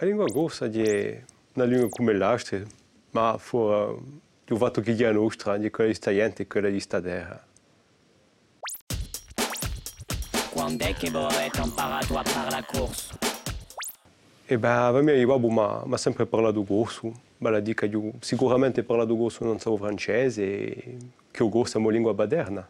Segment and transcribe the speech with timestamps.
[0.00, 1.22] La lingua corsa è
[1.52, 2.58] una lingua come l'altra,
[3.10, 3.68] ma fu
[4.46, 7.44] il fatto che è nostra, di quella di sta gente e quella di sta terra.
[10.48, 13.18] Quando è che voi avete imparato a fare la corsa?
[14.46, 19.14] E beh, a me babbo mi ha sempre parlato corso, vale dica io sicuramente parlato
[19.14, 20.96] corso non so francese e
[21.30, 22.66] che ho corso è una lingua baderna.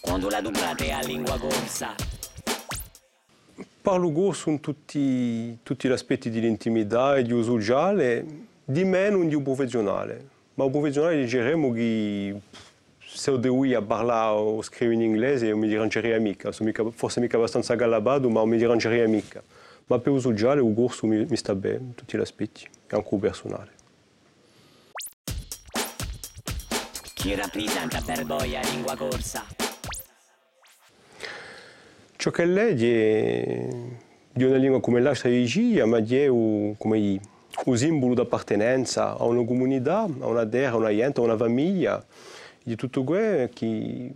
[0.00, 2.13] Quando la dublate a lingua corsa?
[3.84, 8.24] Parlo corso in tutti, tutti gli aspetti dell'intimità e di uso sociale,
[8.64, 10.26] di meno di un professionale.
[10.54, 12.34] Ma un professionale diremo che
[12.98, 17.74] se io devo parlare o scrivere in inglese io mi dirangerei mica, forse mica abbastanza
[17.74, 19.42] galabato, ma mi dirangerei mica.
[19.88, 23.16] Ma per uso sociale il corso mi, mi sta bene, in tutti gli aspetti, anche
[23.18, 23.70] personale.
[27.12, 29.44] Chi rappresenta per voi la lingua corsa?
[32.24, 32.46] Ciò che è
[34.32, 37.20] di una lingua come l'altra regia, ma è un, come
[37.66, 42.02] un simbolo d'appartenenza a una comunità, a una terra, a una gente, a una famiglia,
[42.62, 44.10] di tutto quello che,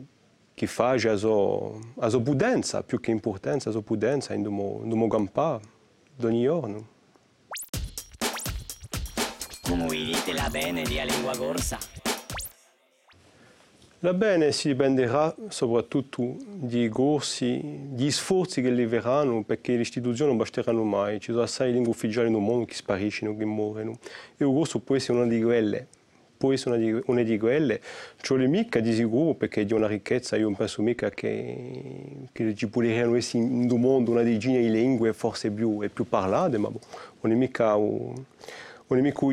[0.54, 5.06] che fa la sua, la sua pudenza, più che importanza, la sua pudenza in domo
[5.06, 5.60] campà
[6.22, 6.86] ogni giorno.
[9.64, 12.07] Come dite la bene di lingua corsa?
[14.02, 20.38] La bene si dipenderà soprattutto dei corsi, degli sforzi che leveranno perché le istituzioni non
[20.38, 21.18] basteranno mai.
[21.18, 23.98] Ci sono assai lingue ufficiali nel mondo che spariscono, che muoiono.
[24.36, 25.88] E il corso può essere una di quelle.
[26.36, 27.80] Può essere una di, una di quelle.
[28.20, 32.54] Ciò è mica di sicuro perché di una ricchezza io non penso mica che, che
[32.54, 36.70] ci potrebbero essere in un mondo una decina di lingue forse più, più parlate, ma
[36.70, 36.78] boh,
[37.22, 38.14] non è mica un,
[38.86, 39.26] non è mica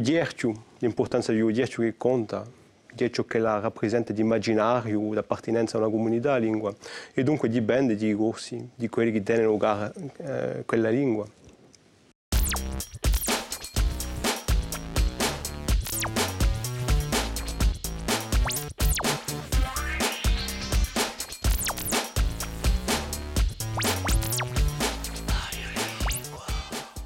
[0.79, 2.63] l'importanza di dietro che conta
[2.95, 6.73] di ciò che la rappresenta di immaginario, d'appartenenza a una comunità, lingua,
[7.13, 11.27] e dunque dipende dai corsi, di quelli che tengono eh, quella lingua.